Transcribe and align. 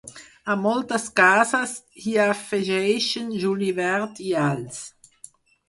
A 0.43 0.55
moltes 0.61 1.05
cases 1.19 1.73
hi 2.05 2.13
afegeixen 2.25 3.31
julivert 3.45 4.25
i 4.31 4.35
alls. 4.49 4.85